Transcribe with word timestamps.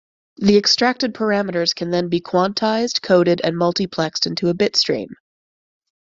The 0.37 0.57
extracted 0.57 1.13
parameters 1.13 1.75
can 1.75 1.91
then 1.91 2.09
be 2.09 2.21
quantized, 2.21 3.03
coded 3.03 3.39
and 3.43 3.55
multiplexed 3.55 4.25
into 4.25 4.49
a 4.49 4.55
bitstream. 4.55 5.09